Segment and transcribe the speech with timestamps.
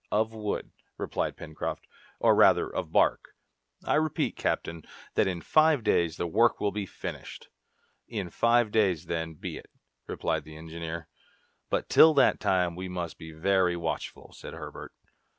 [0.11, 1.85] "Of wood," replied Pencroft,
[2.19, 3.35] "or rather of bark.
[3.85, 4.81] I repeat, captain,
[5.13, 7.49] that in five days the work will be finished!"
[8.07, 9.69] "In five days, then, be it,"
[10.07, 11.07] replied the engineer.
[11.69, 14.91] "But till that time we must be very watchful," said Herbert.